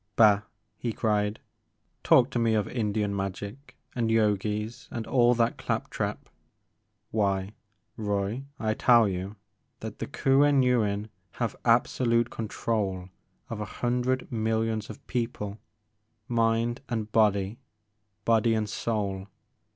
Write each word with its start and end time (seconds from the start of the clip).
Bah!" 0.15 0.41
he 0.79 0.91
cried, 0.91 1.39
'* 1.71 2.03
talk 2.03 2.31
to 2.31 2.39
me 2.39 2.55
of 2.55 2.67
Indian 2.67 3.15
magic 3.15 3.77
and 3.93 4.09
Yogis 4.09 4.87
and 4.89 5.05
all 5.05 5.35
that 5.35 5.59
clap 5.59 5.91
trap! 5.91 6.27
Why, 7.11 7.53
Roy, 7.97 8.45
I 8.59 8.73
tell 8.73 9.07
you 9.07 9.35
that 9.81 9.99
the 9.99 10.07
Kuen 10.07 10.63
Yuin 10.63 11.09
have 11.33 11.55
absolute 11.63 12.31
control 12.31 13.09
of 13.47 13.61
a 13.61 13.65
hundred 13.85 14.31
millions 14.31 14.89
of 14.89 15.05
people, 15.05 15.59
mind 16.27 16.81
and 16.89 17.11
body, 17.11 17.59
body 18.25 18.55
and 18.55 18.67
soul. 18.67 19.27